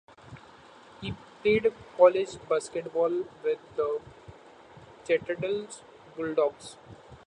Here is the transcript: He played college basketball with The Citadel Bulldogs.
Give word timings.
He 0.99 1.13
played 1.43 1.71
college 1.95 2.35
basketball 2.49 3.23
with 3.43 3.59
The 3.75 4.01
Citadel 5.03 5.67
Bulldogs. 6.17 6.75